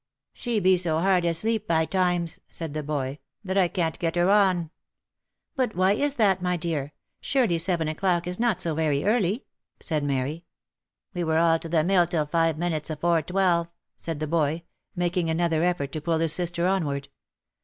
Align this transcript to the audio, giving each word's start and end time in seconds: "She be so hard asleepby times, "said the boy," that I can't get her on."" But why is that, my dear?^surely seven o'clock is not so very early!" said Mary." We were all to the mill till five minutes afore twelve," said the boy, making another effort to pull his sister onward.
"She 0.33 0.59
be 0.59 0.77
so 0.77 0.97
hard 0.99 1.25
asleepby 1.25 1.87
times, 1.91 2.39
"said 2.49 2.73
the 2.73 2.81
boy," 2.81 3.19
that 3.45 3.55
I 3.55 3.67
can't 3.67 3.99
get 3.99 4.15
her 4.15 4.31
on."" 4.31 4.71
But 5.55 5.75
why 5.75 5.91
is 5.91 6.15
that, 6.15 6.41
my 6.41 6.57
dear?^surely 6.57 7.61
seven 7.61 7.87
o'clock 7.87 8.25
is 8.25 8.39
not 8.39 8.59
so 8.61 8.73
very 8.73 9.03
early!" 9.03 9.45
said 9.89 10.03
Mary." 10.03 10.43
We 11.13 11.23
were 11.23 11.37
all 11.37 11.59
to 11.59 11.69
the 11.69 11.83
mill 11.83 12.07
till 12.07 12.25
five 12.25 12.57
minutes 12.57 12.89
afore 12.89 13.21
twelve," 13.21 13.67
said 13.99 14.19
the 14.19 14.25
boy, 14.25 14.63
making 14.95 15.29
another 15.29 15.63
effort 15.63 15.91
to 15.91 16.01
pull 16.01 16.17
his 16.17 16.33
sister 16.33 16.65
onward. 16.65 17.09